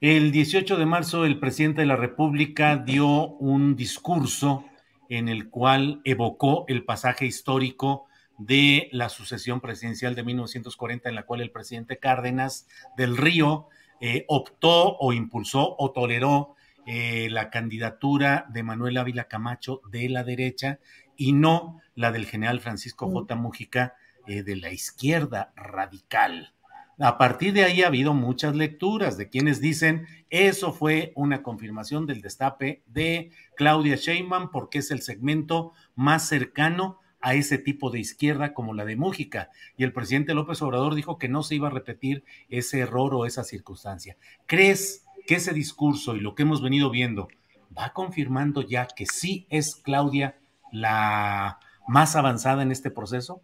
El 0.00 0.30
18 0.30 0.76
de 0.76 0.86
marzo, 0.86 1.24
el 1.24 1.40
presidente 1.40 1.80
de 1.80 1.86
la 1.88 1.96
República 1.96 2.76
dio 2.76 3.26
un 3.26 3.74
discurso 3.74 4.64
en 5.08 5.28
el 5.28 5.50
cual 5.50 6.00
evocó 6.04 6.64
el 6.68 6.84
pasaje 6.84 7.26
histórico 7.26 8.06
de 8.38 8.88
la 8.92 9.08
sucesión 9.08 9.60
presidencial 9.60 10.14
de 10.14 10.22
1940, 10.22 11.08
en 11.08 11.14
la 11.16 11.24
cual 11.24 11.40
el 11.40 11.50
presidente 11.50 11.98
Cárdenas 11.98 12.68
del 12.96 13.16
Río 13.16 13.66
eh, 14.00 14.24
optó 14.28 14.96
o 14.98 15.12
impulsó 15.12 15.74
o 15.78 15.90
toleró 15.90 16.54
eh, 16.86 17.28
la 17.28 17.50
candidatura 17.50 18.46
de 18.50 18.62
Manuel 18.62 18.98
Ávila 18.98 19.24
Camacho 19.24 19.80
de 19.90 20.08
la 20.08 20.22
derecha 20.22 20.78
y 21.16 21.32
no 21.32 21.80
la 21.96 22.12
del 22.12 22.26
general 22.26 22.60
Francisco 22.60 23.10
J. 23.10 23.34
Mújica 23.34 23.96
eh, 24.28 24.44
de 24.44 24.54
la 24.54 24.70
izquierda 24.70 25.52
radical. 25.56 26.54
A 27.02 27.16
partir 27.16 27.54
de 27.54 27.64
ahí 27.64 27.80
ha 27.80 27.86
habido 27.86 28.12
muchas 28.12 28.54
lecturas 28.54 29.16
de 29.16 29.30
quienes 29.30 29.58
dicen 29.58 30.06
eso 30.28 30.74
fue 30.74 31.14
una 31.16 31.42
confirmación 31.42 32.04
del 32.04 32.20
destape 32.20 32.82
de 32.84 33.30
Claudia 33.56 33.96
Sheinbaum 33.96 34.50
porque 34.50 34.80
es 34.80 34.90
el 34.90 35.00
segmento 35.00 35.72
más 35.94 36.28
cercano 36.28 36.98
a 37.22 37.32
ese 37.32 37.56
tipo 37.56 37.90
de 37.90 38.00
izquierda 38.00 38.52
como 38.52 38.74
la 38.74 38.84
de 38.84 38.96
Mújica. 38.96 39.48
Y 39.78 39.84
el 39.84 39.94
presidente 39.94 40.34
López 40.34 40.60
Obrador 40.60 40.94
dijo 40.94 41.16
que 41.16 41.30
no 41.30 41.42
se 41.42 41.54
iba 41.54 41.68
a 41.68 41.72
repetir 41.72 42.22
ese 42.50 42.80
error 42.80 43.14
o 43.14 43.24
esa 43.24 43.44
circunstancia. 43.44 44.18
¿Crees 44.44 45.06
que 45.26 45.36
ese 45.36 45.54
discurso 45.54 46.16
y 46.16 46.20
lo 46.20 46.34
que 46.34 46.42
hemos 46.42 46.60
venido 46.60 46.90
viendo 46.90 47.28
va 47.76 47.94
confirmando 47.94 48.60
ya 48.60 48.86
que 48.86 49.06
sí 49.06 49.46
es 49.48 49.74
Claudia 49.74 50.38
la 50.70 51.60
más 51.88 52.14
avanzada 52.14 52.62
en 52.62 52.72
este 52.72 52.90
proceso? 52.90 53.40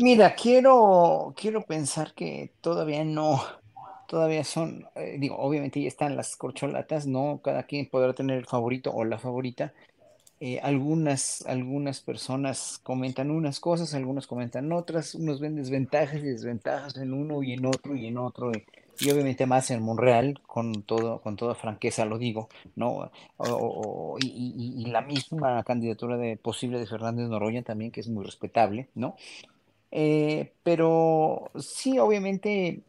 Mira, 0.00 0.34
quiero, 0.36 1.34
quiero 1.36 1.62
pensar 1.62 2.14
que 2.14 2.52
todavía 2.60 3.04
no, 3.04 3.40
todavía 4.06 4.44
son, 4.44 4.86
eh, 4.94 5.16
digo, 5.18 5.36
obviamente 5.38 5.80
ya 5.82 5.88
están 5.88 6.16
las 6.16 6.36
corcholatas, 6.36 7.06
¿no? 7.06 7.40
Cada 7.42 7.64
quien 7.64 7.88
podrá 7.90 8.14
tener 8.14 8.38
el 8.38 8.46
favorito 8.46 8.92
o 8.94 9.04
la 9.04 9.18
favorita. 9.18 9.74
Eh, 10.40 10.60
algunas, 10.62 11.44
algunas 11.46 12.00
personas 12.00 12.80
comentan 12.82 13.30
unas 13.30 13.60
cosas, 13.60 13.94
algunos 13.94 14.26
comentan 14.28 14.72
otras, 14.72 15.14
unos 15.16 15.40
ven 15.40 15.56
desventajas 15.56 16.16
y 16.18 16.22
desventajas 16.22 16.96
en 16.98 17.14
uno 17.14 17.42
y 17.42 17.54
en 17.54 17.66
otro 17.66 17.96
y 17.96 18.06
en 18.06 18.18
otro, 18.18 18.52
y, 18.52 18.64
y 19.00 19.10
obviamente 19.10 19.46
más 19.46 19.70
en 19.72 19.82
Monreal, 19.82 20.40
con 20.46 20.82
todo, 20.84 21.20
con 21.22 21.36
toda 21.36 21.54
franqueza 21.56 22.04
lo 22.06 22.18
digo, 22.18 22.48
¿no? 22.76 23.10
O- 23.38 24.18
y- 24.20 24.74
y 24.86 24.86
la 24.90 25.02
misma 25.02 25.62
candidatura 25.64 26.16
de 26.18 26.36
posible 26.36 26.78
de 26.80 26.86
Fernández 26.86 27.28
Noroña 27.28 27.62
también, 27.62 27.90
que 27.92 28.00
es 28.00 28.08
muy 28.08 28.24
respetable, 28.24 28.88
¿no? 28.94 29.16
Eh, 29.90 30.52
pero 30.62 31.50
sí, 31.58 31.98
obviamente, 31.98 32.82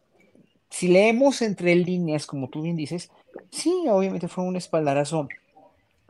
si 0.68 0.88
leemos 0.88 1.42
entre 1.42 1.74
líneas, 1.74 2.26
como 2.26 2.48
tú 2.48 2.62
bien 2.62 2.76
dices, 2.76 3.10
sí, 3.50 3.72
obviamente 3.88 4.28
fue 4.28 4.44
un 4.44 4.56
espaldarazo 4.56 5.28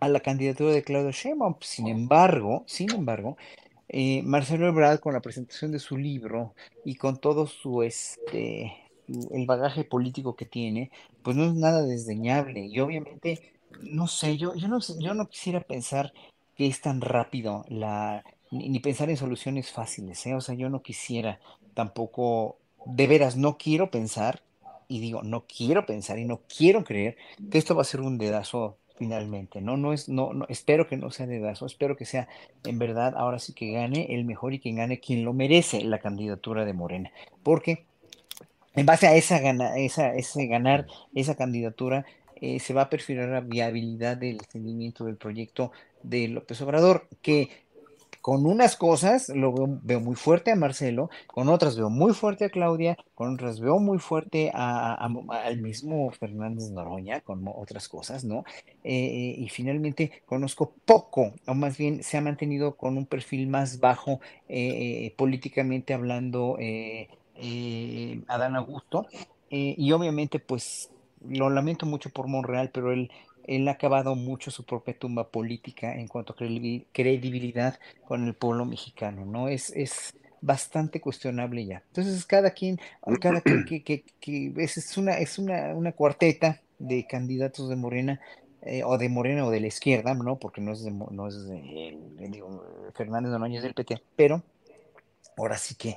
a 0.01 0.09
la 0.09 0.21
candidatura 0.21 0.73
de 0.73 0.83
Claudio 0.83 1.13
Sheinbaum. 1.13 1.57
Sin 1.61 1.89
embargo, 1.89 2.65
sin 2.67 2.91
embargo, 2.93 3.37
eh, 3.89 4.23
Marcelo 4.23 4.67
Ebrard 4.69 5.01
con 5.01 5.15
la 5.15 5.21
presentación 5.21 5.73
de 5.73 5.79
su 5.79 5.97
libro 5.97 6.55
y 6.85 6.95
con 6.97 7.19
todo 7.19 7.47
su 7.47 7.83
este 7.83 8.77
el 9.33 9.45
bagaje 9.47 9.83
político 9.85 10.37
que 10.37 10.47
tiene, 10.47 10.93
pues 11.23 11.37
no 11.37 11.45
es 11.45 11.55
nada 11.55 11.83
desdeñable. 11.83 12.67
Y 12.67 12.79
obviamente, 12.81 13.53
no 13.83 14.07
sé, 14.07 14.37
yo, 14.37 14.55
yo 14.55 14.69
no 14.69 14.79
yo 15.01 15.15
no 15.15 15.29
quisiera 15.29 15.61
pensar 15.61 16.13
que 16.57 16.67
es 16.69 16.81
tan 16.81 17.01
rápido 17.01 17.65
la, 17.69 18.23
ni, 18.51 18.81
pensar 18.81 19.11
en 19.11 19.17
soluciones 19.17 19.71
fáciles, 19.71 20.27
¿eh? 20.27 20.35
O 20.35 20.41
sea, 20.41 20.55
yo 20.55 20.69
no 20.69 20.83
quisiera 20.83 21.39
tampoco, 21.75 22.59
de 22.85 23.07
veras, 23.07 23.37
no 23.37 23.57
quiero 23.59 23.91
pensar, 23.91 24.43
y 24.89 25.01
digo, 25.01 25.23
no 25.23 25.45
quiero 25.47 25.87
pensar 25.87 26.19
y 26.19 26.25
no 26.25 26.41
quiero 26.55 26.85
creer 26.85 27.17
que 27.51 27.59
esto 27.59 27.77
va 27.77 27.83
a 27.83 27.85
ser 27.85 28.01
un 28.01 28.19
dedazo 28.19 28.77
finalmente, 28.99 29.61
¿no? 29.61 29.77
No 29.77 29.93
es, 29.93 30.09
no, 30.09 30.33
no, 30.33 30.47
espero 30.49 30.87
que 30.87 30.97
no 30.97 31.11
sea 31.11 31.27
dedazo, 31.27 31.65
espero 31.65 31.97
que 31.97 32.05
sea 32.05 32.29
en 32.65 32.79
verdad 32.79 33.15
ahora 33.17 33.39
sí 33.39 33.55
que 33.55 33.73
gane 33.73 34.15
el 34.15 34.25
mejor 34.25 34.53
y 34.53 34.59
quien 34.59 34.77
gane 34.77 35.01
quien 35.01 35.25
lo 35.25 35.33
merece 35.33 35.83
la 35.85 36.01
candidatura 36.01 36.65
de 36.65 36.75
Morena, 36.75 37.13
porque 37.43 37.85
en 38.75 38.85
base 38.85 39.07
a 39.07 39.15
esa, 39.15 39.39
gana, 39.39 39.77
esa 39.79 40.15
ese 40.15 40.47
ganar 40.47 40.87
esa 41.15 41.35
candidatura 41.35 42.05
eh, 42.41 42.59
se 42.59 42.75
va 42.75 42.83
a 42.83 42.91
perfilar 42.91 43.29
la 43.29 43.41
viabilidad 43.41 44.17
del 44.17 44.41
seguimiento 44.51 45.05
del 45.05 45.17
proyecto 45.17 45.73
de 46.03 46.29
López 46.29 46.61
Obrador, 46.63 47.07
que 47.23 47.49
con 48.21 48.47
unas 48.47 48.77
cosas 48.77 49.29
lo 49.31 49.53
veo, 49.53 49.79
veo 49.83 50.01
muy 50.01 50.15
fuerte 50.15 50.51
a 50.51 50.57
Marcelo, 50.57 51.11
con 51.27 51.49
otras 51.49 51.77
veo 51.77 51.91
muy 51.91 52.13
fuerte 52.13 52.45
a 52.45 52.51
Claudia, 52.51 52.97
con 53.15 53.35
otras 53.35 53.61
veo 53.61 53.79
muy 53.79 53.99
fuerte 53.99 54.51
a, 54.55 54.95
al 54.95 55.61
mismo 55.61 56.11
Fernández 56.11 56.71
Noroña, 56.71 57.21
con 57.21 57.47
otras 57.49 57.89
cosas, 57.89 58.25
¿no? 58.25 58.45
Eh, 58.85 59.35
y 59.39 59.49
finalmente 59.49 60.23
conozco 60.27 60.73
poco, 60.85 61.33
o 61.47 61.55
más 61.55 61.79
bien 61.79 62.03
se 62.03 62.17
ha 62.17 62.21
mantenido 62.21 62.77
con 62.77 62.97
un 62.97 63.07
perfil 63.07 63.47
más 63.49 63.81
bajo 63.81 64.21
eh, 64.49 65.15
políticamente 65.17 65.95
hablando 65.95 66.57
eh, 66.59 67.09
eh, 67.37 68.21
Adán 68.29 68.57
Augusto, 68.57 69.07
eh, 69.51 69.75
y 69.79 69.93
obviamente 69.93 70.39
pues 70.39 70.91
lo 71.29 71.51
lamento 71.51 71.87
mucho 71.87 72.11
por 72.11 72.27
Monreal, 72.29 72.71
pero 72.73 72.93
él... 72.93 73.11
Él 73.45 73.69
ha 73.69 73.73
acabado 73.73 74.15
mucho 74.15 74.51
su 74.51 74.65
propia 74.65 74.99
tumba 74.99 75.31
política 75.31 75.95
en 75.95 76.09
cuanto 76.09 76.33
a 76.33 76.37
credibi- 76.37 76.87
credibilidad 76.93 77.79
con 78.05 78.27
el 78.27 78.35
pueblo 78.35 78.65
mexicano, 78.65 79.25
¿no? 79.25 79.49
Es, 79.49 79.71
es 79.71 80.15
bastante 80.41 81.01
cuestionable 81.01 81.65
ya. 81.67 81.83
Entonces, 81.89 82.25
cada 82.27 82.51
quien, 82.53 82.79
cada 83.21 83.41
quien 83.43 83.65
que, 83.65 83.83
que, 83.83 84.05
que 84.21 84.53
es, 84.59 84.77
es 84.77 84.97
una, 84.97 85.19
es 85.19 85.39
una, 85.39 85.75
una 85.75 85.93
cuarteta 85.93 86.61
de 86.79 87.07
candidatos 87.07 87.69
de 87.69 87.77
Morena, 87.77 88.21
eh, 88.63 88.83
o 88.85 88.99
de 88.99 89.09
Morena 89.09 89.47
o 89.47 89.51
de 89.51 89.61
la 89.61 89.67
izquierda, 89.69 90.15
¿no? 90.15 90.39
Porque 90.39 90.61
no 90.61 90.73
es 90.73 90.83
de, 90.85 90.91
no 90.91 91.29
es 91.29 91.47
de, 91.47 91.57
eh, 91.59 91.99
digo, 92.31 92.63
Fernández 92.95 93.31
Noroña 93.33 93.59
es 93.59 93.63
del 93.63 93.75
PT, 93.75 94.03
pero 94.17 94.43
ahora 95.37 95.57
sí 95.59 95.75
que 95.75 95.97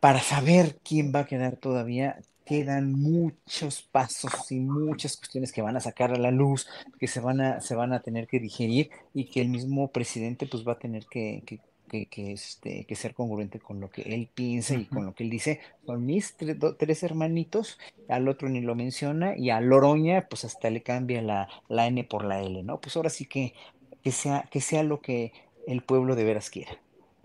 para 0.00 0.20
saber 0.20 0.78
quién 0.84 1.12
va 1.14 1.20
a 1.20 1.26
quedar 1.26 1.56
todavía, 1.56 2.20
quedan 2.44 2.92
muchos 2.92 3.82
pasos 3.82 4.50
y 4.52 4.60
muchas 4.60 5.16
cuestiones 5.16 5.52
que 5.52 5.62
van 5.62 5.76
a 5.76 5.80
sacar 5.80 6.12
a 6.12 6.18
la 6.18 6.30
luz, 6.30 6.66
que 6.98 7.06
se 7.06 7.20
van 7.20 7.40
a, 7.40 7.60
se 7.60 7.74
van 7.74 7.92
a 7.92 8.00
tener 8.02 8.26
que 8.26 8.40
digerir 8.40 8.90
y 9.14 9.26
que 9.26 9.40
el 9.40 9.48
mismo 9.48 9.88
presidente 9.90 10.46
pues 10.46 10.66
va 10.66 10.72
a 10.72 10.78
tener 10.78 11.06
que, 11.06 11.42
que, 11.46 11.60
que, 11.88 12.06
que, 12.06 12.32
este, 12.32 12.84
que 12.86 12.96
ser 12.96 13.14
congruente 13.14 13.58
con 13.60 13.80
lo 13.80 13.90
que 13.90 14.02
él 14.02 14.28
piensa 14.34 14.74
y 14.74 14.86
con 14.86 15.06
lo 15.06 15.14
que 15.14 15.24
él 15.24 15.30
dice. 15.30 15.60
Son 15.86 16.04
mis 16.04 16.36
tre- 16.36 16.54
do- 16.56 16.76
tres 16.76 17.02
hermanitos, 17.02 17.78
al 18.08 18.28
otro 18.28 18.48
ni 18.48 18.60
lo 18.60 18.74
menciona 18.74 19.36
y 19.36 19.50
a 19.50 19.60
Loroña 19.60 20.26
pues 20.28 20.44
hasta 20.44 20.70
le 20.70 20.82
cambia 20.82 21.22
la, 21.22 21.48
la 21.68 21.86
N 21.86 22.04
por 22.04 22.24
la 22.24 22.42
L, 22.42 22.62
¿no? 22.62 22.80
Pues 22.80 22.96
ahora 22.96 23.10
sí 23.10 23.26
que, 23.26 23.54
que 24.02 24.12
sea, 24.12 24.48
que 24.50 24.60
sea 24.60 24.82
lo 24.82 25.00
que 25.00 25.32
el 25.66 25.82
pueblo 25.82 26.14
de 26.16 26.24
veras 26.24 26.50
quiera. 26.50 26.72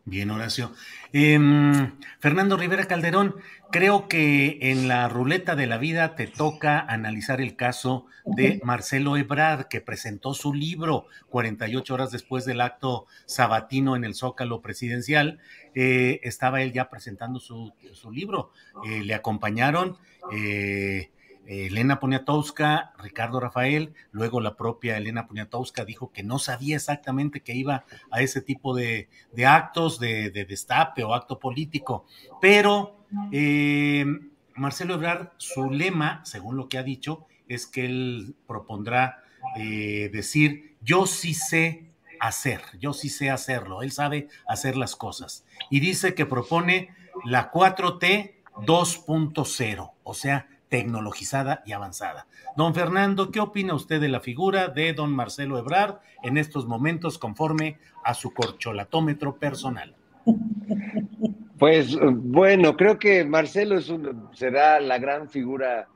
Bien, 0.10 0.32
Horacio. 0.32 0.72
Em, 1.14 1.92
Fernando 2.20 2.58
Rivera 2.58 2.86
Calderón, 2.86 3.36
creo 3.72 4.08
que 4.08 4.58
en 4.60 4.88
la 4.88 5.08
ruleta 5.08 5.56
de 5.56 5.68
la 5.68 5.78
vida 5.78 6.16
te 6.16 6.26
toca 6.26 6.80
analizar 6.80 7.42
el 7.42 7.56
caso 7.56 8.08
de 8.26 8.60
Marcelo 8.64 9.18
Ebrard, 9.18 9.68
que 9.68 9.82
presentó 9.82 10.34
su 10.34 10.56
libro 10.56 11.06
48 11.30 11.94
horas 11.94 12.12
después 12.12 12.44
del 12.46 12.62
acto 12.62 13.06
sabatino 13.28 13.96
en 13.96 14.04
el 14.04 14.16
Zócalo 14.16 14.62
presidencial. 14.62 15.38
Eh, 15.76 16.20
estaba 16.24 16.64
él 16.64 16.74
ya 16.74 16.90
presentando 16.90 17.40
su, 17.40 17.72
libro. 18.12 18.52
Eh, 18.86 19.04
le 19.04 19.14
acompañaron. 19.14 19.98
Eh, 20.34 21.12
Elena 21.50 22.00
Poniatowska, 22.00 22.94
Ricardo 23.00 23.40
Rafael, 23.40 23.96
luego 24.12 24.40
la 24.40 24.56
propia 24.56 24.98
Elena 24.98 25.26
Poniatowska 25.26 25.84
dijo 25.84 26.12
que 26.12 26.22
no 26.22 26.38
sabía 26.38 26.76
exactamente 26.76 27.42
que 27.42 27.56
iba 27.56 27.86
a 28.12 28.22
ese 28.22 28.42
tipo 28.42 28.76
de, 28.76 29.10
actos 29.48 30.00
de, 30.00 30.30
destape 30.30 31.04
o 31.04 31.16
acto 31.16 31.40
político, 31.40 32.06
pero 32.40 33.04
eh, 33.32 34.06
Marcelo 34.54 34.94
Ebrard, 34.94 35.30
su 35.38 35.72
lema, 35.72 36.22
según 36.24 36.56
lo 36.56 36.70
que 36.70 36.78
ha 36.78 36.84
dicho, 36.84 37.26
es 37.48 37.66
que 37.66 37.86
él 37.86 38.36
propondrá 38.46 39.24
eh, 39.58 40.12
decir, 40.14 40.76
yo 40.82 41.08
sí 41.08 41.34
sé 41.34 41.90
hacer, 42.20 42.62
yo 42.80 42.94
sí 42.94 43.10
sé 43.10 43.32
hacerlo, 43.32 43.82
él 43.82 43.92
sabe 43.92 44.28
hacer 44.48 44.78
las 44.78 44.96
cosas. 44.96 45.46
Y 45.72 45.80
dice 45.80 46.14
que 46.14 46.28
propone 46.28 46.90
la 47.26 47.52
4T 47.52 48.36
2.0, 48.58 49.92
o 50.04 50.14
sea, 50.14 50.48
tecnologizada 50.70 51.64
y 51.66 51.74
avanzada. 51.74 52.28
Don 52.56 52.74
Fernando, 52.74 53.32
¿qué 53.32 53.40
opina 53.40 53.74
usted 53.74 54.00
de 54.00 54.10
la 54.10 54.20
figura 54.20 54.70
de 54.70 54.94
don 54.94 55.12
Marcelo 55.12 55.58
Ebrard 55.58 56.00
en 56.24 56.38
estos 56.38 56.68
momentos 56.68 57.18
conforme 57.18 57.78
a 58.04 58.14
su 58.14 58.34
corcholatómetro 58.34 59.38
personal? 59.38 59.96
Pues 61.58 61.98
bueno, 62.02 62.78
creo 62.78 62.98
que 62.98 63.26
Marcelo 63.26 63.78
es 63.78 63.92
será 64.34 64.80
la 64.80 64.98
gran 64.98 65.30
figura 65.30 65.90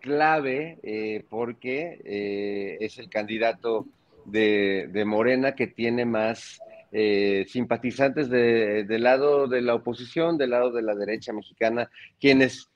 clave 0.00 0.78
eh, 0.82 1.24
porque 1.28 2.00
eh, 2.04 2.78
es 2.80 2.98
el 2.98 3.10
candidato 3.10 3.86
de, 4.24 4.90
Morena 5.06 5.54
que 5.54 5.66
tiene 5.66 6.06
más 6.06 6.58
eh, 6.92 7.44
simpatizantes 7.48 8.30
del 8.30 9.02
lado 9.02 9.46
de 9.46 9.60
la 9.60 9.74
oposición, 9.74 10.38
del 10.38 10.50
lado 10.50 10.72
de 10.72 10.82
la 10.82 10.94
derecha 10.94 11.32
mexicana, 11.32 11.90
quienes 12.18 12.69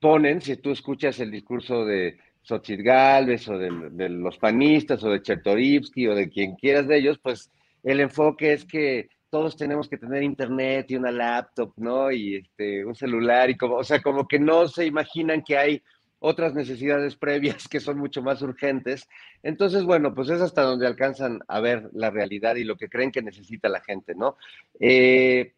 ponen, 0.00 0.40
si 0.40 0.56
tú 0.56 0.70
escuchas 0.70 1.18
el 1.20 1.30
discurso 1.30 1.84
de 1.84 2.18
Xochitl 2.42 2.82
Galvez 2.82 3.48
o 3.48 3.58
de, 3.58 4.08
los 4.08 4.38
panistas 4.38 5.02
o 5.04 5.10
de 5.10 5.22
Chertorivsky 5.22 6.06
o 6.06 6.14
de 6.14 6.28
quien 6.28 6.54
quieras 6.56 6.86
de 6.86 6.98
ellos, 6.98 7.18
pues 7.18 7.50
el 7.82 8.00
enfoque 8.00 8.52
es 8.52 8.64
que 8.64 9.08
todos 9.30 9.56
tenemos 9.56 9.88
que 9.88 9.98
tener 9.98 10.22
internet 10.22 10.90
y 10.90 10.96
una 10.96 11.10
laptop, 11.10 11.74
¿no? 11.76 12.10
Y 12.10 12.36
este, 12.36 12.84
un 12.84 12.94
celular 12.94 13.50
y 13.50 13.56
como, 13.56 13.76
o 13.76 13.84
sea, 13.84 14.00
como 14.00 14.26
que 14.26 14.38
no 14.38 14.66
se 14.68 14.86
imaginan 14.86 15.42
que 15.42 15.58
hay 15.58 15.82
otras 16.20 16.54
necesidades 16.54 17.16
previas 17.16 17.68
que 17.68 17.80
son 17.80 17.98
mucho 17.98 18.22
más 18.22 18.40
urgentes. 18.42 19.08
Entonces, 19.42 19.84
bueno, 19.84 20.14
pues 20.14 20.30
es 20.30 20.40
hasta 20.40 20.62
donde 20.62 20.86
alcanzan 20.86 21.40
a 21.46 21.60
ver 21.60 21.90
la 21.92 22.10
realidad 22.10 22.56
y 22.56 22.64
lo 22.64 22.76
que 22.76 22.88
creen 22.88 23.12
que 23.12 23.22
necesita 23.22 23.68
la 23.68 23.80
gente, 23.80 24.14
¿no? 24.14 24.36
Eh, 24.80 25.52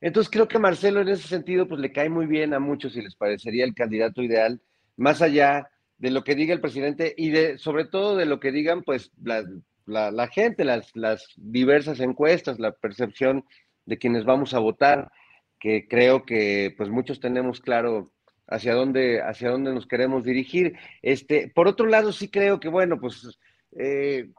entonces 0.00 0.30
creo 0.30 0.48
que 0.48 0.58
Marcelo 0.58 1.00
en 1.00 1.08
ese 1.08 1.28
sentido 1.28 1.66
pues 1.68 1.80
le 1.80 1.92
cae 1.92 2.08
muy 2.08 2.26
bien 2.26 2.54
a 2.54 2.58
muchos 2.58 2.96
y 2.96 3.02
les 3.02 3.14
parecería 3.14 3.64
el 3.64 3.74
candidato 3.74 4.22
ideal, 4.22 4.60
más 4.96 5.22
allá 5.22 5.70
de 5.98 6.10
lo 6.10 6.24
que 6.24 6.34
diga 6.34 6.54
el 6.54 6.60
presidente 6.60 7.14
y 7.16 7.30
de 7.30 7.58
sobre 7.58 7.84
todo 7.84 8.16
de 8.16 8.26
lo 8.26 8.40
que 8.40 8.52
digan 8.52 8.82
pues 8.82 9.12
la, 9.22 10.28
gente, 10.28 10.64
las, 10.64 10.94
las 10.96 11.26
diversas 11.36 12.00
encuestas, 12.00 12.58
la 12.58 12.72
percepción 12.72 13.44
de 13.84 13.98
quienes 13.98 14.24
vamos 14.24 14.54
a 14.54 14.58
votar, 14.58 15.10
que 15.58 15.86
creo 15.88 16.24
que 16.24 16.74
pues 16.76 16.88
muchos 16.88 17.20
tenemos 17.20 17.60
claro 17.60 18.12
hacia 18.50 18.74
dónde, 18.74 19.22
hacia 19.22 19.50
dónde 19.50 19.72
nos 19.72 19.86
queremos 19.86 20.24
dirigir. 20.24 20.74
Este, 21.02 21.48
por 21.54 21.68
otro 21.68 21.86
lado, 21.86 22.12
sí 22.12 22.28
creo 22.28 22.60
que, 22.60 22.68
bueno, 22.68 23.00
pues 23.00 23.38
eh, 23.78 24.30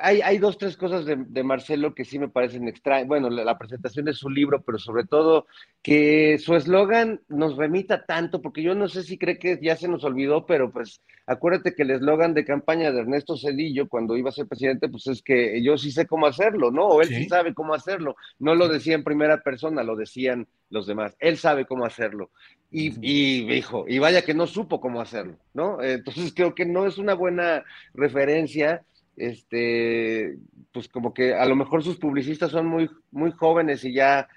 hay, 0.00 0.20
hay 0.22 0.38
dos, 0.38 0.58
tres 0.58 0.76
cosas 0.76 1.04
de, 1.04 1.44
Marcelo 1.44 1.94
que 1.94 2.04
sí 2.04 2.18
me 2.18 2.28
parecen 2.28 2.66
extrañas. 2.66 3.06
Bueno, 3.06 3.30
la, 3.30 3.58
presentación 3.58 4.06
de 4.06 4.12
su 4.12 4.28
libro, 4.28 4.62
pero 4.62 4.78
sobre 4.78 5.04
todo 5.04 5.46
que 5.82 6.38
su 6.38 6.56
eslogan 6.56 7.20
nos 7.28 7.56
remita 7.56 8.04
tanto, 8.04 8.42
porque 8.42 8.62
yo 8.62 8.74
no 8.74 8.88
sé 8.88 9.04
si 9.04 9.18
cree 9.18 9.38
que 9.38 9.58
ya 9.62 9.76
se 9.76 9.88
nos 9.88 10.02
olvidó, 10.02 10.46
pero 10.46 10.72
pues 10.72 11.00
acuérdate 11.26 11.74
que 11.74 11.82
el 11.82 11.92
eslogan 11.92 12.34
de 12.34 12.44
campaña 12.44 12.90
de 12.90 13.00
Ernesto 13.00 13.36
Cedillo 13.36 13.88
cuando 13.88 14.16
iba 14.16 14.30
a 14.30 14.32
ser 14.32 14.48
presidente, 14.48 14.88
pues 14.88 15.06
es 15.06 15.22
que 15.22 15.62
yo 15.62 15.78
sí 15.78 15.92
sé 15.92 16.06
cómo 16.06 16.26
hacerlo, 16.26 16.70
¿no? 16.70 16.86
O 16.86 17.02
él 17.02 17.08
sí, 17.08 17.28
sabe 17.28 17.54
cómo 17.54 17.74
hacerlo. 17.74 18.16
No 18.38 18.54
lo 18.54 18.68
decía 18.68 18.94
en 18.94 19.04
primera 19.04 19.42
persona, 19.42 19.84
lo 19.84 19.94
decían 19.94 20.48
los 20.70 20.86
demás. 20.86 21.14
Él 21.20 21.38
sabe 21.38 21.66
cómo 21.66 21.84
hacerlo. 21.84 22.30
Y, 22.70 22.92
y 23.00 23.46
dijo, 23.46 23.84
y 23.86 24.00
vaya 24.00 24.22
que 24.22 24.34
no 24.34 24.48
supo 24.48 24.80
cómo 24.80 25.00
hacerlo, 25.00 25.36
¿no? 25.52 25.80
Entonces 25.80 26.32
creo 26.34 26.56
que 26.56 26.66
no 26.66 26.86
es 26.86 26.98
una 26.98 27.14
buena 27.14 27.62
referencia 27.94 28.84
este, 29.16 30.36
pues 30.72 30.88
como 30.88 31.14
que 31.14 31.34
a 31.34 31.44
lo 31.46 31.56
mejor 31.56 31.82
sus 31.82 31.96
publicistas 31.96 32.50
son 32.50 32.66
muy, 32.66 32.90
muy 33.10 33.32
jóvenes 33.32 33.84
y 33.84 33.92
ya 33.92 34.28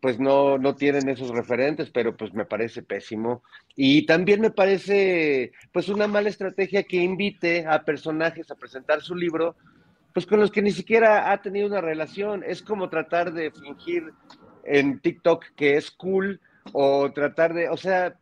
pues 0.00 0.18
no, 0.18 0.58
no 0.58 0.74
tienen 0.74 1.08
esos 1.08 1.30
referentes, 1.30 1.90
pero 1.90 2.16
pues 2.16 2.32
me 2.32 2.44
parece 2.44 2.82
pésimo. 2.82 3.42
Y 3.76 4.06
también 4.06 4.40
me 4.40 4.50
parece 4.50 5.52
pues 5.72 5.88
una 5.88 6.06
mala 6.06 6.28
estrategia 6.28 6.82
que 6.82 6.96
invite 6.96 7.66
a 7.66 7.84
personajes 7.84 8.50
a 8.50 8.54
presentar 8.54 9.02
su 9.02 9.14
libro, 9.14 9.56
pues 10.12 10.26
con 10.26 10.40
los 10.40 10.50
que 10.50 10.62
ni 10.62 10.72
siquiera 10.72 11.32
ha 11.32 11.42
tenido 11.42 11.66
una 11.66 11.80
relación. 11.80 12.42
Es 12.46 12.62
como 12.62 12.88
tratar 12.88 13.32
de 13.32 13.50
fingir 13.50 14.12
en 14.64 15.00
TikTok 15.00 15.44
que 15.56 15.76
es 15.76 15.90
cool 15.90 16.40
o 16.72 17.12
tratar 17.12 17.52
de, 17.52 17.68
o 17.68 17.76
sea, 17.76 18.16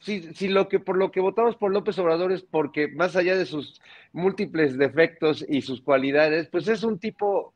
si, 0.00 0.48
lo 0.48 0.68
que 0.68 0.78
por 0.78 0.96
lo 0.96 1.10
que 1.10 1.20
votamos 1.20 1.56
por 1.56 1.72
López 1.72 1.98
Obrador 1.98 2.32
es 2.32 2.42
porque 2.42 2.88
más 2.88 3.16
allá 3.16 3.36
de 3.36 3.46
sus 3.46 3.80
múltiples 4.12 4.78
defectos 4.78 5.44
y 5.48 5.62
sus 5.62 5.80
cualidades, 5.80 6.48
pues 6.48 6.68
es 6.68 6.82
un 6.82 6.98
tipo 6.98 7.54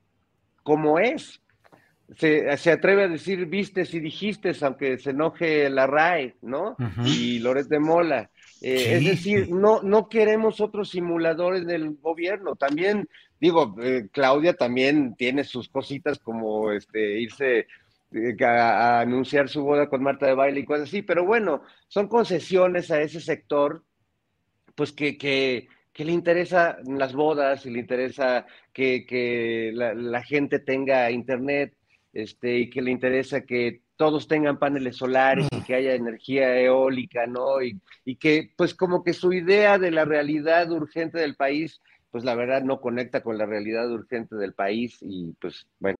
como 0.63 0.99
es. 0.99 1.41
Se, 2.17 2.51
atreve 2.51 3.05
a 3.05 3.09
decir 3.09 3.47
vistes 3.47 3.95
y 3.95 4.01
dijiste, 4.01 4.53
aunque 4.63 4.99
se 4.99 5.11
enoje 5.11 5.71
la 5.71 5.87
RAE, 5.87 6.35
¿no? 6.43 6.77
Y 7.05 7.39
Loret 7.39 7.69
de 7.69 7.79
Mola. 7.79 8.31
Eh, 8.61 8.97
es 8.97 9.05
decir, 9.05 9.51
no, 9.51 9.81
no 9.83 10.09
queremos 10.09 10.61
otros 10.61 10.91
simuladores 10.91 11.67
del 11.67 11.95
gobierno. 11.95 12.57
También, 12.57 13.09
digo, 13.41 13.77
eh, 13.81 14.09
Claudia 14.11 14.55
también 14.55 15.15
tiene 15.15 15.45
sus 15.45 15.69
cositas 15.69 16.19
como 16.19 16.73
este, 16.73 17.21
irse 17.21 17.69
eh, 18.13 18.37
a, 18.45 19.01
anunciar 19.01 19.49
su 19.49 19.63
boda 19.63 19.89
con 19.89 20.03
Marta 20.03 20.27
de 20.27 20.35
baile 20.35 20.61
y 20.61 20.65
cosas 20.65 20.89
así, 20.89 21.03
pero 21.03 21.25
bueno, 21.25 21.63
son 21.89 22.09
concesiones 22.09 22.91
a 22.91 23.01
ese 23.01 23.21
sector, 23.21 23.85
pues 24.75 24.93
que, 24.93 25.17
que, 25.17 25.69
le 25.97 26.13
interesa 26.13 26.79
las 26.87 27.15
bodas 27.15 27.67
y 27.67 27.71
le 27.71 27.81
interesa 27.81 28.47
que, 28.73 29.71
la, 29.75 30.23
gente 30.23 30.59
tenga 30.59 31.11
internet 31.11 31.75
este, 32.13 32.59
y 32.61 32.71
que 32.71 32.81
le 32.81 32.91
interesa 32.91 33.43
que 33.43 33.83
todos 33.97 34.27
tengan 34.27 34.59
paneles 34.59 34.97
solares 34.97 35.47
y 35.53 35.63
que 35.63 35.75
haya 35.75 35.95
energía 35.95 36.59
eólica, 36.59 37.27
¿no? 37.27 37.63
Y, 37.63 37.79
y 38.07 38.17
que 38.17 38.51
pues 38.57 38.75
como 38.75 39.05
que 39.05 39.13
su 39.13 39.33
idea 39.35 39.79
de 39.79 39.91
la 39.91 40.07
realidad 40.07 40.71
urgente 40.73 41.19
del 41.19 41.37
país, 41.37 41.83
pues 42.11 42.25
la 42.25 42.35
verdad 42.35 42.63
no 42.63 42.81
conecta 42.81 43.23
con 43.23 43.37
la 43.37 43.45
realidad 43.45 43.91
urgente 43.91 44.37
del 44.37 44.55
país 44.55 44.99
y 45.03 45.35
pues 45.39 45.69
bueno. 45.79 46.00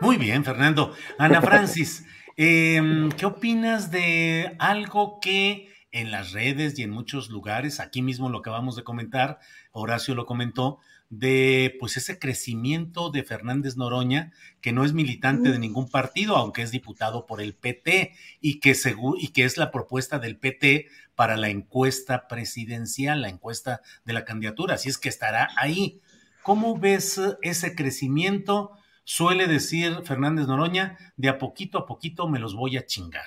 Muy 0.00 0.16
bien, 0.16 0.44
Fernando. 0.44 0.94
Ana 1.18 1.42
Francis, 1.42 2.04
eh, 2.36 3.08
¿qué 3.16 3.26
opinas 3.26 3.90
de 3.90 4.54
algo 4.58 5.18
que 5.20 5.68
en 5.90 6.10
las 6.10 6.32
redes 6.32 6.78
y 6.78 6.82
en 6.82 6.90
muchos 6.90 7.30
lugares, 7.30 7.80
aquí 7.80 8.02
mismo 8.02 8.28
lo 8.28 8.38
acabamos 8.38 8.76
de 8.76 8.84
comentar, 8.84 9.40
Horacio 9.72 10.14
lo 10.14 10.26
comentó, 10.26 10.78
de 11.10 11.74
pues 11.80 11.96
ese 11.96 12.18
crecimiento 12.18 13.10
de 13.10 13.24
Fernández 13.24 13.76
Noroña, 13.76 14.32
que 14.60 14.72
no 14.72 14.84
es 14.84 14.92
militante 14.92 15.50
de 15.50 15.58
ningún 15.58 15.88
partido, 15.88 16.36
aunque 16.36 16.62
es 16.62 16.70
diputado 16.70 17.26
por 17.26 17.40
el 17.40 17.54
PT 17.54 18.12
y 18.40 18.60
que, 18.60 18.76
y 19.18 19.28
que 19.28 19.44
es 19.44 19.56
la 19.56 19.70
propuesta 19.70 20.18
del 20.18 20.36
PT 20.36 20.88
para 21.14 21.36
la 21.36 21.48
encuesta 21.48 22.28
presidencial, 22.28 23.22
la 23.22 23.30
encuesta 23.30 23.80
de 24.04 24.12
la 24.12 24.24
candidatura, 24.24 24.74
así 24.74 24.90
es 24.90 24.98
que 24.98 25.08
estará 25.08 25.48
ahí. 25.56 26.00
¿Cómo 26.42 26.78
ves 26.78 27.20
ese 27.42 27.74
crecimiento? 27.74 28.72
Suele 29.10 29.46
decir 29.46 30.02
Fernández 30.04 30.46
Noroña, 30.48 30.98
de 31.16 31.30
a 31.30 31.38
poquito 31.38 31.78
a 31.78 31.86
poquito 31.86 32.28
me 32.28 32.38
los 32.38 32.54
voy 32.54 32.76
a 32.76 32.84
chingar. 32.84 33.24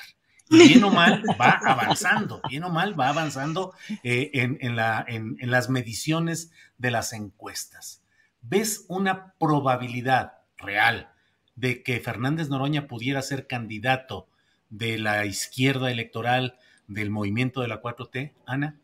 Y 0.47 0.67
bien 0.67 0.83
o 0.83 0.91
mal 0.91 1.23
va 1.41 1.59
avanzando, 1.65 2.39
bien 2.47 2.63
o 2.65 2.69
mal 2.69 2.97
va 2.97 3.09
avanzando 3.09 3.73
eh, 4.03 4.29
en, 4.35 4.59
en, 4.61 4.75
la, 4.75 5.03
en, 5.07 5.37
en 5.39 5.49
las 5.49 5.71
mediciones 5.71 6.51
de 6.77 6.91
las 6.91 7.13
encuestas. 7.13 8.03
¿Ves 8.43 8.85
una 8.89 9.33
probabilidad 9.39 10.33
real 10.55 11.09
de 11.55 11.81
que 11.81 11.99
Fernández 11.99 12.49
Noroña 12.49 12.85
pudiera 12.85 13.23
ser 13.23 13.47
candidato 13.47 14.27
de 14.69 14.99
la 14.99 15.25
izquierda 15.25 15.89
electoral 15.89 16.59
del 16.87 17.09
movimiento 17.09 17.61
de 17.61 17.69
la 17.69 17.81
4T, 17.81 18.33
Ana? 18.45 18.77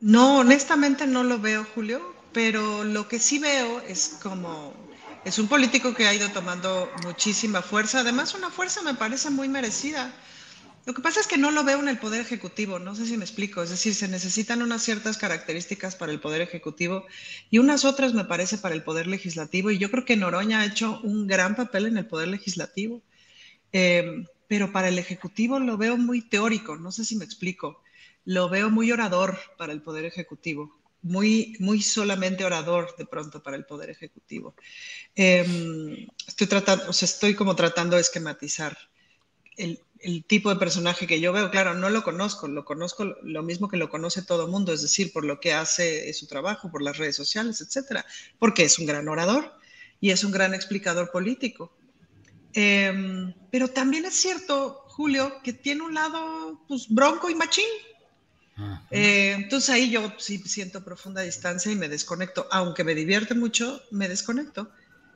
No, 0.00 0.40
honestamente 0.40 1.06
no 1.06 1.24
lo 1.24 1.38
veo, 1.38 1.64
Julio, 1.74 2.14
pero 2.34 2.84
lo 2.84 3.08
que 3.08 3.18
sí 3.18 3.38
veo 3.38 3.80
es 3.80 4.18
como 4.22 4.89
es 5.24 5.38
un 5.38 5.48
político 5.48 5.94
que 5.94 6.06
ha 6.06 6.14
ido 6.14 6.30
tomando 6.30 6.90
muchísima 7.04 7.62
fuerza, 7.62 8.00
además 8.00 8.34
una 8.34 8.50
fuerza 8.50 8.82
me 8.82 8.94
parece 8.94 9.30
muy 9.30 9.48
merecida. 9.48 10.12
Lo 10.86 10.94
que 10.94 11.02
pasa 11.02 11.20
es 11.20 11.26
que 11.26 11.36
no 11.36 11.50
lo 11.50 11.62
veo 11.62 11.78
en 11.78 11.88
el 11.88 11.98
Poder 11.98 12.22
Ejecutivo, 12.22 12.78
no 12.78 12.94
sé 12.94 13.06
si 13.06 13.18
me 13.18 13.24
explico, 13.24 13.62
es 13.62 13.68
decir, 13.68 13.94
se 13.94 14.08
necesitan 14.08 14.62
unas 14.62 14.82
ciertas 14.82 15.18
características 15.18 15.94
para 15.94 16.10
el 16.10 16.20
Poder 16.20 16.40
Ejecutivo 16.40 17.04
y 17.50 17.58
unas 17.58 17.84
otras 17.84 18.14
me 18.14 18.24
parece 18.24 18.56
para 18.56 18.74
el 18.74 18.82
Poder 18.82 19.06
Legislativo. 19.06 19.70
Y 19.70 19.78
yo 19.78 19.90
creo 19.90 20.06
que 20.06 20.16
Noroña 20.16 20.60
ha 20.60 20.66
hecho 20.66 20.98
un 21.02 21.26
gran 21.26 21.54
papel 21.54 21.86
en 21.86 21.98
el 21.98 22.06
Poder 22.06 22.28
Legislativo, 22.28 23.02
eh, 23.72 24.24
pero 24.48 24.72
para 24.72 24.88
el 24.88 24.98
Ejecutivo 24.98 25.60
lo 25.60 25.76
veo 25.76 25.98
muy 25.98 26.22
teórico, 26.22 26.76
no 26.76 26.90
sé 26.92 27.04
si 27.04 27.14
me 27.16 27.26
explico, 27.26 27.82
lo 28.24 28.48
veo 28.48 28.70
muy 28.70 28.90
orador 28.90 29.38
para 29.58 29.74
el 29.74 29.82
Poder 29.82 30.06
Ejecutivo 30.06 30.79
muy, 31.02 31.56
muy 31.58 31.82
solamente 31.82 32.44
orador 32.44 32.94
de 32.96 33.06
pronto 33.06 33.42
para 33.42 33.56
el 33.56 33.64
Poder 33.64 33.90
Ejecutivo. 33.90 34.54
Eh, 35.14 36.06
estoy 36.26 36.46
tratando, 36.46 36.88
o 36.88 36.92
sea, 36.92 37.06
estoy 37.06 37.34
como 37.34 37.56
tratando 37.56 37.96
de 37.96 38.02
esquematizar 38.02 38.76
el, 39.56 39.80
el, 40.00 40.24
tipo 40.24 40.50
de 40.50 40.56
personaje 40.56 41.06
que 41.06 41.20
yo 41.20 41.32
veo. 41.32 41.50
Claro, 41.50 41.74
no 41.74 41.90
lo 41.90 42.02
conozco, 42.02 42.48
lo 42.48 42.64
conozco 42.64 43.04
lo 43.22 43.42
mismo 43.42 43.68
que 43.68 43.76
lo 43.76 43.88
conoce 43.88 44.22
todo 44.22 44.44
el 44.44 44.50
mundo, 44.50 44.72
es 44.72 44.82
decir, 44.82 45.12
por 45.12 45.24
lo 45.24 45.40
que 45.40 45.54
hace 45.54 46.12
su 46.12 46.26
trabajo, 46.26 46.70
por 46.70 46.82
las 46.82 46.98
redes 46.98 47.16
sociales, 47.16 47.60
etcétera, 47.60 48.04
porque 48.38 48.64
es 48.64 48.78
un 48.78 48.86
gran 48.86 49.08
orador 49.08 49.54
y 50.00 50.10
es 50.10 50.24
un 50.24 50.32
gran 50.32 50.54
explicador 50.54 51.10
político. 51.10 51.72
Eh, 52.52 53.32
pero 53.50 53.68
también 53.68 54.04
es 54.04 54.14
cierto, 54.14 54.84
Julio, 54.88 55.40
que 55.42 55.52
tiene 55.52 55.82
un 55.82 55.94
lado 55.94 56.64
pues, 56.68 56.88
bronco 56.88 57.30
y 57.30 57.34
machín. 57.34 57.64
Eh, 58.90 59.32
entonces 59.36 59.70
ahí 59.70 59.90
yo 59.90 60.12
sí 60.18 60.38
siento 60.38 60.84
profunda 60.84 61.22
distancia 61.22 61.70
y 61.72 61.76
me 61.76 61.88
desconecto. 61.88 62.46
Aunque 62.50 62.84
me 62.84 62.94
divierte 62.94 63.34
mucho, 63.34 63.82
me 63.90 64.08
desconecto. 64.08 64.70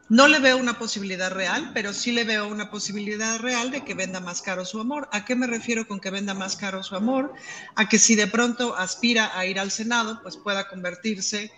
No 0.08 0.28
le 0.28 0.38
veo 0.38 0.58
una 0.58 0.78
posibilidad 0.78 1.32
real, 1.32 1.70
pero 1.72 1.94
sí 1.94 2.12
le 2.12 2.24
veo 2.24 2.46
una 2.46 2.70
posibilidad 2.70 3.40
real 3.40 3.70
de 3.70 3.84
que 3.84 3.94
venda 3.94 4.20
más 4.20 4.42
caro 4.42 4.64
su 4.66 4.78
amor. 4.78 5.08
¿A 5.12 5.24
qué 5.24 5.34
me 5.34 5.46
refiero 5.46 5.88
con 5.88 5.98
que 5.98 6.10
venda 6.10 6.34
más 6.34 6.56
caro 6.56 6.82
su 6.82 6.94
amor? 6.94 7.32
A 7.74 7.88
que 7.88 7.98
si 7.98 8.14
de 8.14 8.26
pronto 8.26 8.76
aspira 8.76 9.36
a 9.38 9.46
ir 9.46 9.58
al 9.58 9.70
Senado, 9.70 10.20
pues 10.22 10.36
pueda 10.36 10.68
convertirse 10.68 11.50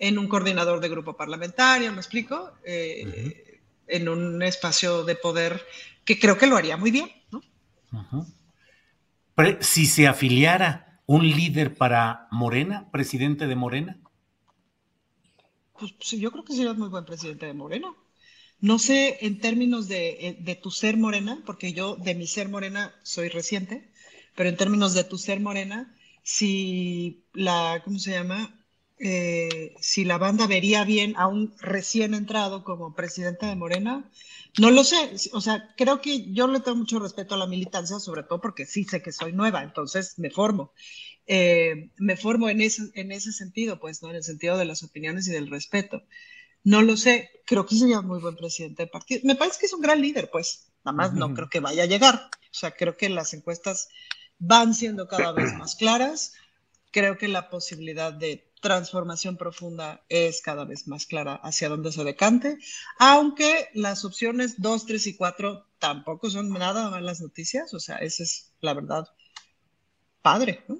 en 0.00 0.18
un 0.18 0.26
coordinador 0.26 0.80
de 0.80 0.88
grupo 0.88 1.16
parlamentario, 1.16 1.92
¿me 1.92 1.98
explico? 1.98 2.52
Eh, 2.64 3.04
uh 3.06 3.10
-huh. 3.10 3.60
En 3.86 4.08
un 4.08 4.42
espacio 4.42 5.04
de 5.04 5.14
poder 5.14 5.64
que 6.04 6.18
creo 6.18 6.36
que 6.36 6.46
lo 6.46 6.56
haría 6.56 6.76
muy 6.76 6.90
bien, 6.90 7.12
¿no? 7.30 7.42
Uh 7.92 8.24
-huh. 9.36 9.58
si 9.60 9.86
se 9.86 10.08
afiliara 10.08 10.93
un 11.06 11.28
líder 11.28 11.76
para 11.76 12.28
Morena, 12.30 12.90
presidente 12.90 13.46
de 13.46 13.56
Morena? 13.56 13.98
Pues, 15.78 15.92
pues, 15.92 16.10
yo 16.12 16.30
creo 16.30 16.44
que 16.44 16.54
sería 16.54 16.72
muy 16.74 16.88
buen 16.88 17.04
presidente 17.04 17.46
de 17.46 17.54
Morena. 17.54 17.94
No 18.60 18.78
sé 18.78 19.18
en 19.26 19.40
términos 19.40 19.88
de, 19.88 20.28
eh, 20.28 20.36
de, 20.40 20.54
tu 20.56 20.70
ser 20.70 20.96
morena, 20.96 21.42
porque 21.44 21.72
yo 21.72 21.96
de 21.96 22.14
mi 22.14 22.26
ser 22.26 22.48
morena 22.48 22.94
soy 23.02 23.28
reciente, 23.28 23.90
pero 24.34 24.48
en 24.48 24.56
términos 24.56 24.94
de 24.94 25.04
tu 25.04 25.18
ser 25.18 25.40
morena, 25.40 25.94
si 26.22 27.24
la, 27.34 27.82
¿cómo 27.84 27.98
se 27.98 28.12
llama? 28.12 28.63
Eh, 28.98 29.74
si 29.80 30.04
la 30.04 30.18
banda 30.18 30.46
vería 30.46 30.84
bien 30.84 31.14
a 31.16 31.26
un 31.26 31.54
recién 31.58 32.14
entrado 32.14 32.62
como 32.62 32.94
presidente 32.94 33.46
de 33.46 33.56
Morena, 33.56 34.08
no 34.58 34.70
lo 34.70 34.84
sé, 34.84 35.10
o 35.32 35.40
sea, 35.40 35.74
creo 35.76 36.00
que 36.00 36.32
yo 36.32 36.46
le 36.46 36.60
tengo 36.60 36.76
mucho 36.76 37.00
respeto 37.00 37.34
a 37.34 37.38
la 37.38 37.48
militancia, 37.48 37.98
sobre 37.98 38.22
todo 38.22 38.40
porque 38.40 38.66
sí 38.66 38.84
sé 38.84 39.02
que 39.02 39.10
soy 39.10 39.32
nueva, 39.32 39.62
entonces 39.64 40.18
me 40.18 40.30
formo. 40.30 40.72
Eh, 41.26 41.90
me 41.96 42.16
formo 42.16 42.48
en 42.48 42.60
ese, 42.60 42.82
en 42.94 43.10
ese 43.10 43.32
sentido, 43.32 43.80
pues, 43.80 44.02
¿no? 44.02 44.10
En 44.10 44.16
el 44.16 44.22
sentido 44.24 44.56
de 44.58 44.64
las 44.66 44.82
opiniones 44.82 45.26
y 45.26 45.32
del 45.32 45.50
respeto. 45.50 46.02
No 46.62 46.82
lo 46.82 46.96
sé, 46.96 47.30
creo 47.46 47.66
que 47.66 47.74
sería 47.74 48.00
muy 48.00 48.20
buen 48.20 48.36
presidente 48.36 48.84
de 48.84 48.86
partido. 48.88 49.22
Me 49.24 49.34
parece 49.34 49.58
que 49.58 49.66
es 49.66 49.72
un 49.72 49.80
gran 49.80 50.00
líder, 50.00 50.30
pues, 50.30 50.72
nada 50.84 50.96
más 50.96 51.10
uh 51.10 51.14
-huh. 51.14 51.18
no 51.18 51.34
creo 51.34 51.48
que 51.50 51.60
vaya 51.60 51.82
a 51.82 51.86
llegar. 51.86 52.30
O 52.50 52.54
sea, 52.54 52.70
creo 52.70 52.96
que 52.96 53.08
las 53.08 53.34
encuestas 53.34 53.88
van 54.38 54.74
siendo 54.74 55.08
cada 55.08 55.32
vez 55.32 55.52
más 55.54 55.74
claras. 55.74 56.34
Creo 56.92 57.18
que 57.18 57.26
la 57.28 57.50
posibilidad 57.50 58.12
de 58.12 58.53
transformación 58.64 59.36
profunda 59.36 60.02
es 60.08 60.40
cada 60.40 60.64
vez 60.64 60.88
más 60.88 61.04
clara 61.04 61.34
hacia 61.34 61.68
dónde 61.68 61.92
se 61.92 62.02
decante, 62.02 62.56
aunque 62.98 63.68
las 63.74 64.06
opciones 64.06 64.62
2, 64.62 64.86
3 64.86 65.06
y 65.08 65.16
4 65.16 65.66
tampoco 65.78 66.30
son 66.30 66.48
nada 66.48 66.88
malas 66.88 67.20
noticias, 67.20 67.74
o 67.74 67.78
sea, 67.78 67.96
esa 67.96 68.22
es 68.22 68.54
la 68.62 68.72
verdad 68.72 69.06
padre. 70.22 70.64
¿no? 70.66 70.78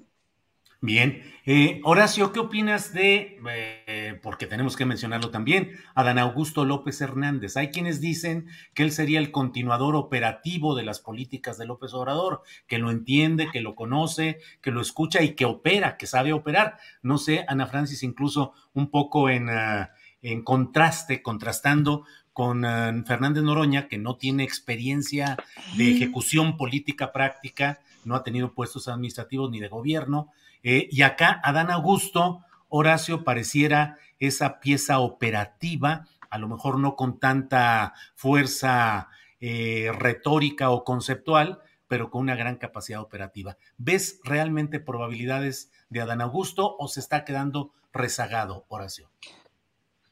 Bien, 0.85 1.23
eh, 1.47 1.81
Horacio, 1.83 2.31
¿qué 2.31 2.41
opinas 2.41 2.93
de, 2.93 3.39
eh, 3.49 4.21
porque 4.23 4.47
tenemos 4.47 4.77
que 4.77 4.85
mencionarlo 4.85 5.31
también, 5.31 5.71
Adán 5.95 6.19
Augusto 6.19 6.67
López 6.67 7.01
Hernández? 7.01 7.57
Hay 7.57 7.71
quienes 7.71 8.03
dicen 8.03 8.49
que 8.75 8.83
él 8.83 8.93
sería 8.93 9.19
el 9.19 9.31
continuador 9.31 9.97
operativo 9.97 10.75
de 10.75 10.83
las 10.83 11.01
políticas 11.01 11.57
de 11.57 11.65
López 11.65 11.95
Obrador, 11.95 12.43
que 12.67 12.77
lo 12.77 12.91
entiende, 12.91 13.49
que 13.51 13.63
lo 13.63 13.75
conoce, 13.75 14.41
que 14.61 14.73
lo 14.73 14.83
escucha 14.83 15.23
y 15.23 15.35
que 15.35 15.47
opera, 15.47 15.97
que 15.97 16.07
sabe 16.07 16.35
operar. 16.35 16.77
No 17.01 17.17
sé, 17.17 17.47
Ana 17.49 17.67
Francis, 17.67 18.03
incluso 18.03 18.53
un 18.75 18.91
poco 18.91 19.31
en, 19.31 19.49
uh, 19.49 19.87
en 20.21 20.43
contraste, 20.43 21.23
contrastando 21.23 22.05
con 22.35 22.63
uh, 22.63 23.07
Fernández 23.07 23.43
Noroña, 23.43 23.89
que 23.89 23.97
no 23.97 24.19
tiene 24.19 24.45
experiencia 24.45 25.39
de 25.79 25.93
ejecución 25.93 26.59
política 26.59 27.11
práctica, 27.11 27.81
no 28.05 28.15
ha 28.17 28.23
tenido 28.23 28.53
puestos 28.53 28.87
administrativos 28.87 29.51
ni 29.51 29.61
de 29.61 29.69
gobierno, 29.69 30.31
eh, 30.65 30.89
y 30.91 31.03
acá 31.03 31.41
Adán 31.45 31.71
Augusto, 31.71 32.41
Horacio, 32.69 33.23
pareciera 33.23 33.99
esa 34.19 34.59
pieza 34.59 34.99
operativa, 34.99 36.09
a 36.31 36.39
lo 36.39 36.49
mejor 36.49 36.79
no 36.79 36.97
con 36.97 37.21
tanta 37.21 37.93
fuerza 38.15 39.09
eh, 39.41 39.93
retórica 39.97 40.71
o 40.71 40.83
conceptual, 40.83 41.61
pero 41.87 42.11
con 42.11 42.23
una 42.23 42.35
gran 42.35 42.57
capacidad 42.57 43.01
operativa. 43.01 43.59
¿Ves 43.77 44.21
realmente 44.25 44.81
probabilidades 44.81 45.71
de 45.91 46.01
Adán 46.01 46.23
Augusto 46.23 46.77
o 46.79 46.89
se 46.89 47.01
está 47.01 47.25
quedando 47.25 47.73
rezagado, 47.93 48.65
Horacio? 48.69 49.11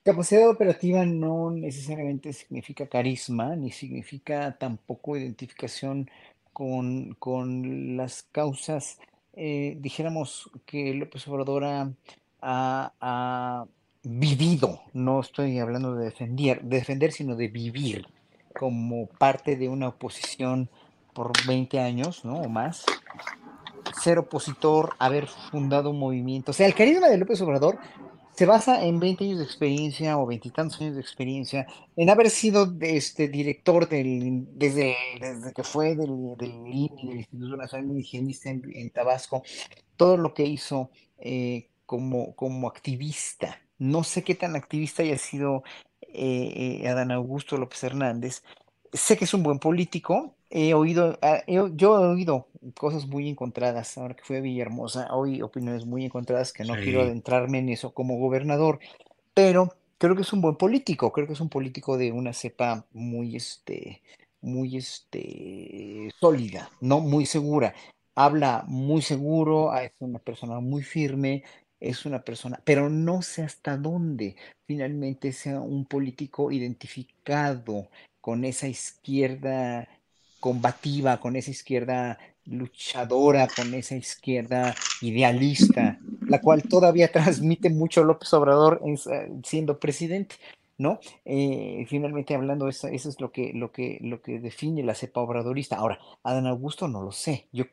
Capacidad 0.05 0.51
operativa 0.51 1.07
no 1.07 1.51
necesariamente 1.51 2.33
significa 2.33 2.89
carisma, 2.89 3.57
ni 3.57 3.71
significa 3.71 4.59
tampoco 4.59 5.17
identificación 5.17 6.11
con, 6.53 7.15
con 7.15 7.97
las 7.97 8.25
causas 8.25 8.99
eh, 9.35 9.77
dijéramos 9.81 10.51
que 10.67 10.95
López 10.95 11.27
Obrador 11.29 11.65
ha, 12.41 13.65
vivido, 14.05 14.81
no 14.93 15.21
estoy 15.21 15.61
hablando 15.61 15.95
de 15.95 16.07
defender, 16.07 16.61
de 16.63 16.79
defender, 16.79 17.13
sino 17.13 17.37
de 17.37 17.49
vivir 17.49 18.07
como 18.59 19.07
parte 19.07 19.57
de 19.57 19.69
una 19.69 19.89
oposición 19.89 20.69
por 21.15 21.31
20 21.47 21.79
años, 21.79 22.25
¿no? 22.25 22.41
O 22.41 22.49
más. 22.49 22.85
Ser 24.03 24.19
opositor, 24.19 24.95
haber 24.99 25.29
fundado 25.29 25.91
un 25.91 26.01
movimiento. 26.01 26.51
O 26.51 26.55
sea, 26.55 26.67
el 26.67 26.75
carisma 26.75 27.09
de 27.09 27.19
López 27.19 27.41
Obrador 27.43 27.79
se 28.43 28.47
basa 28.47 28.85
en 28.85 28.99
20 28.99 29.23
años 29.23 29.39
de 29.39 29.45
experiencia 29.45 30.19
o 30.19 30.27
veintitantos 30.27 30.81
años 30.81 30.97
de 30.97 31.01
experiencia, 31.01 31.65
en 31.95 32.11
haber 32.11 32.29
sido 32.29 32.75
este 32.81 33.29
director 33.29 33.89
del, 33.89 34.49
desde, 34.59 34.97
desde 35.21 35.53
que 35.53 35.63
fue 35.63 35.95
del, 35.95 36.37
del 36.37 36.65
del 36.65 37.19
Instituto 37.19 37.57
Nacional 37.57 37.95
de 37.95 38.01
Higienista 38.01 38.51
en, 38.51 38.91
Tabasco, 38.91 39.45
todo 39.97 40.17
lo 40.17 40.35
que 40.35 40.43
hizo 40.43 40.91
eh, 41.19 41.69
como, 41.87 42.35
como 42.35 42.67
activista. 42.67 43.61
No 43.79 44.03
sé 44.03 44.25
qué 44.25 44.35
tan 44.35 44.57
activista 44.57 45.05
haya 45.05 45.19
sido 45.19 45.63
eh, 46.01 46.81
eh, 46.83 46.89
Adán 46.89 47.13
Augusto 47.13 47.57
López 47.57 47.85
Hernández. 47.85 48.43
Sé 48.93 49.17
que 49.17 49.25
es 49.25 49.33
un 49.33 49.43
buen 49.43 49.59
político. 49.59 50.35
He 50.51 50.75
oído, 50.75 51.19
ah, 51.23 51.43
yo 51.47 51.71
he 51.75 52.07
oído 52.09 52.49
cosas 52.77 53.07
muy 53.07 53.29
encontradas. 53.29 53.97
Ahora 53.97 54.15
que 54.15 54.23
fui 54.23 54.37
a 54.37 54.41
Villahermosa, 54.41 55.15
oí 55.15 55.41
opiniones 55.41 55.87
muy 55.87 56.05
encontradas 56.05 56.53
que 56.53 56.65
no 56.65 56.75
quiero 56.75 57.01
adentrarme 57.01 57.59
en 57.59 57.71
eso 57.71 57.95
como 57.95 58.19
gobernador, 58.19 58.79
pero 59.33 59.75
creo 59.97 60.15
que 60.15 60.23
es 60.23 60.33
un 60.35 60.43
buen 60.43 60.57
político. 60.57 61.11
Creo 61.11 61.27
que 61.27 61.33
es 61.33 61.41
un 61.41 61.49
político 61.49 61.97
de 61.97 62.13
una 62.13 62.35
cepa 62.35 62.85
muy, 62.93 63.35
este, 63.35 64.03
muy, 64.43 64.77
este, 64.77 66.11
sólida, 66.21 66.71
no 66.81 67.01
muy 67.01 67.25
segura. 67.25 67.75
Habla 68.15 68.65
muy 68.67 69.01
seguro, 69.01 69.75
es 69.75 69.93
una 70.01 70.19
persona 70.19 70.61
muy 70.61 70.83
firme, 70.83 71.45
es 71.81 72.05
una 72.05 72.23
persona, 72.23 72.61
pero 72.63 72.91
no 72.91 73.23
sé 73.23 73.43
hasta 73.43 73.79
dónde 73.79 74.37
finalmente 74.67 75.33
sea 75.33 75.61
un 75.61 75.87
político 75.87 76.53
identificado 76.53 77.89
con 78.23 78.47
esa 78.47 78.69
izquierda 78.69 79.89
combativa, 80.41 81.21
con 81.21 81.37
esa 81.37 81.51
izquierda 81.51 82.19
luchadora, 82.47 83.49
con 83.55 83.75
esa 83.75 83.97
izquierda 83.97 84.75
idealista, 85.03 85.99
la 86.27 86.41
cual 86.41 86.63
todavía 86.63 87.13
transmite 87.13 87.69
mucho 87.69 88.03
López 88.05 88.33
Obrador 88.33 88.81
siendo 89.45 89.79
presidente. 89.79 90.37
¿no? 90.79 90.99
Eh, 91.25 91.85
finalmente 91.89 92.35
hablando, 92.35 92.69
eso, 92.69 92.89
es 92.89 93.21
lo 93.21 93.31
que, 93.31 93.53
lo, 93.55 93.71
que, 93.71 93.99
lo 94.01 94.23
que 94.23 94.41
define 94.41 94.83
la 94.83 94.95
cepa 94.95 95.21
obradorista. 95.21 95.77
Ahora, 95.77 96.01
Adán 96.25 96.47
Augusto 96.47 96.89
no 96.89 97.03
lo 97.03 97.13
sé, 97.13 97.47
yo 97.53 97.67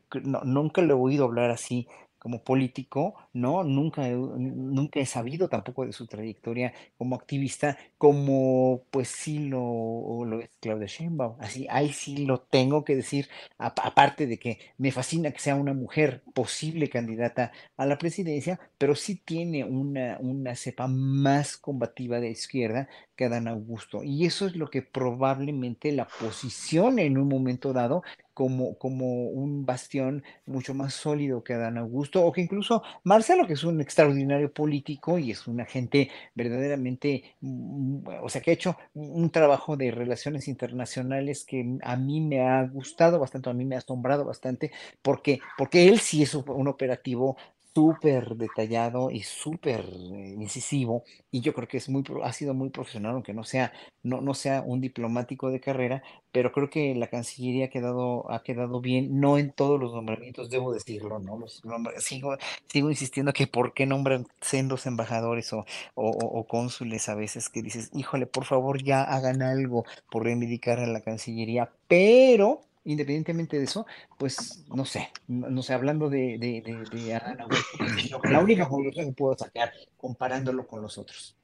nunca 0.44 0.82
le 0.82 0.90
he 0.90 0.96
oído 0.96 1.24
hablar 1.24 1.50
así 1.50 1.88
como 2.20 2.44
político, 2.44 3.14
¿no? 3.32 3.64
Nunca 3.64 4.06
nunca 4.08 5.00
he 5.00 5.06
sabido 5.06 5.48
tampoco 5.48 5.86
de 5.86 5.92
su 5.92 6.06
trayectoria 6.06 6.72
como 6.98 7.16
activista, 7.16 7.78
como 7.98 8.82
pues 8.90 9.08
sí 9.08 9.40
lo, 9.48 10.24
lo 10.26 10.40
es 10.40 10.50
Claudia 10.60 10.86
Sheinbaum. 10.86 11.36
Así, 11.40 11.66
ahí 11.70 11.92
sí 11.92 12.26
lo 12.26 12.40
tengo 12.40 12.84
que 12.84 12.94
decir, 12.94 13.28
aparte 13.58 14.26
de 14.26 14.38
que 14.38 14.58
me 14.78 14.92
fascina 14.92 15.32
que 15.32 15.40
sea 15.40 15.54
una 15.56 15.72
mujer 15.74 16.22
posible 16.34 16.90
candidata 16.90 17.52
a 17.76 17.86
la 17.86 17.98
presidencia, 17.98 18.60
pero 18.78 18.94
sí 18.94 19.16
tiene 19.16 19.64
una, 19.64 20.18
una 20.20 20.54
cepa 20.56 20.86
más 20.88 21.56
combativa 21.56 22.20
de 22.20 22.30
izquierda 22.30 22.88
que 23.20 23.26
Adán 23.26 23.48
Augusto. 23.48 24.02
Y 24.02 24.24
eso 24.24 24.46
es 24.46 24.56
lo 24.56 24.70
que 24.70 24.80
probablemente 24.80 25.92
la 25.92 26.08
posicione 26.08 27.04
en 27.04 27.18
un 27.18 27.28
momento 27.28 27.74
dado 27.74 28.02
como, 28.32 28.78
como 28.78 29.24
un 29.24 29.66
bastión 29.66 30.24
mucho 30.46 30.72
más 30.72 30.94
sólido 30.94 31.44
que 31.44 31.52
Adán 31.52 31.76
Augusto, 31.76 32.24
o 32.24 32.32
que 32.32 32.40
incluso 32.40 32.82
Marcelo, 33.04 33.46
que 33.46 33.52
es 33.52 33.64
un 33.64 33.82
extraordinario 33.82 34.50
político 34.54 35.18
y 35.18 35.32
es 35.32 35.46
una 35.46 35.66
gente 35.66 36.10
verdaderamente, 36.34 37.34
mm, 37.42 38.06
o 38.22 38.28
sea, 38.30 38.40
que 38.40 38.52
ha 38.52 38.54
hecho 38.54 38.78
un 38.94 39.28
trabajo 39.28 39.76
de 39.76 39.90
relaciones 39.90 40.48
internacionales 40.48 41.44
que 41.44 41.76
a 41.82 41.96
mí 41.96 42.22
me 42.22 42.40
ha 42.40 42.62
gustado 42.62 43.18
bastante, 43.18 43.50
a 43.50 43.52
mí 43.52 43.66
me 43.66 43.74
ha 43.74 43.80
asombrado 43.80 44.24
bastante, 44.24 44.72
porque, 45.02 45.40
porque 45.58 45.88
él 45.88 46.00
sí 46.00 46.22
es 46.22 46.34
un 46.34 46.68
operativo 46.68 47.36
súper 47.74 48.36
detallado 48.36 49.10
y 49.10 49.22
súper 49.22 49.80
eh, 49.80 50.34
incisivo 50.38 51.04
y 51.30 51.40
yo 51.40 51.54
creo 51.54 51.68
que 51.68 51.76
es 51.76 51.88
muy 51.88 52.04
ha 52.22 52.32
sido 52.32 52.54
muy 52.54 52.70
profesional 52.70 53.12
aunque 53.12 53.32
no 53.32 53.44
sea 53.44 53.72
no, 54.02 54.20
no 54.20 54.34
sea 54.34 54.62
un 54.62 54.80
diplomático 54.80 55.50
de 55.50 55.60
carrera 55.60 56.02
pero 56.32 56.52
creo 56.52 56.70
que 56.70 56.94
la 56.94 57.08
Cancillería 57.08 57.66
ha 57.66 57.68
quedado 57.68 58.30
ha 58.30 58.42
quedado 58.42 58.80
bien 58.80 59.20
no 59.20 59.38
en 59.38 59.52
todos 59.52 59.78
los 59.78 59.92
nombramientos 59.94 60.50
debo 60.50 60.72
decirlo 60.72 61.18
no 61.18 61.38
los 61.38 61.62
sigo 61.98 62.36
sigo 62.66 62.90
insistiendo 62.90 63.32
que 63.32 63.46
por 63.46 63.72
qué 63.72 63.86
nombran 63.86 64.26
sendos 64.40 64.86
embajadores 64.86 65.52
o, 65.52 65.64
o, 65.94 66.46
cónsules 66.46 67.08
a 67.08 67.14
veces 67.14 67.48
que 67.48 67.62
dices 67.62 67.90
híjole 67.94 68.26
por 68.26 68.44
favor 68.44 68.82
ya 68.82 69.02
hagan 69.02 69.42
algo 69.42 69.84
por 70.10 70.24
reivindicar 70.24 70.80
a 70.80 70.86
la 70.86 71.00
Cancillería 71.00 71.70
pero 71.86 72.62
independientemente 72.84 73.58
de 73.58 73.64
eso, 73.64 73.86
pues 74.18 74.64
no 74.68 74.84
sé, 74.84 75.10
no, 75.28 75.62
sé, 75.62 75.74
hablando 75.74 76.08
de, 76.08 76.38
de, 76.38 76.62
de, 76.62 76.84
de 76.84 78.20
la 78.30 78.40
única 78.40 78.68
conclusión 78.68 79.06
que 79.06 79.12
puedo 79.12 79.36
sacar 79.36 79.72
comparándolo 79.96 80.66
con 80.66 80.82
los 80.82 80.98
otros. 80.98 81.36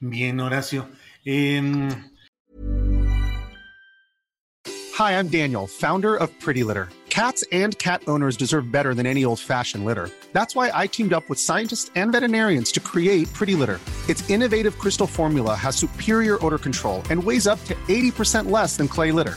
Bien, 0.00 0.40
Horacio. 0.40 0.88
Um... 1.26 1.88
Hi, 4.94 5.12
I'm 5.12 5.28
Daniel, 5.28 5.66
founder 5.66 6.16
of 6.16 6.28
Pretty 6.38 6.64
Litter. 6.64 6.88
Cats 7.08 7.44
and 7.52 7.78
cat 7.78 8.02
owners 8.08 8.36
deserve 8.36 8.72
better 8.72 8.94
than 8.94 9.06
any 9.06 9.24
old-fashioned 9.24 9.84
litter. 9.84 10.08
That's 10.32 10.56
why 10.56 10.70
I 10.72 10.86
teamed 10.86 11.12
up 11.12 11.28
with 11.28 11.38
scientists 11.38 11.90
and 11.94 12.10
veterinarians 12.10 12.72
to 12.72 12.80
create 12.80 13.32
Pretty 13.32 13.54
Litter. 13.54 13.80
Its 14.08 14.28
innovative 14.28 14.78
crystal 14.78 15.06
formula 15.06 15.54
has 15.54 15.76
superior 15.76 16.44
odor 16.44 16.58
control 16.58 17.02
and 17.10 17.22
weighs 17.22 17.46
up 17.46 17.62
to 17.64 17.74
80% 17.88 18.50
less 18.50 18.76
than 18.76 18.88
clay 18.88 19.12
litter. 19.12 19.36